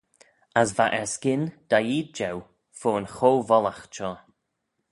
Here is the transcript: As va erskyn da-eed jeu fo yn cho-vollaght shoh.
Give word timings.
As 0.61 0.69
va 0.77 0.85
erskyn 1.01 1.43
da-eed 1.69 2.09
jeu 2.17 2.37
fo 2.79 2.89
yn 2.99 3.07
cho-vollaght 3.15 3.91
shoh. 3.97 4.19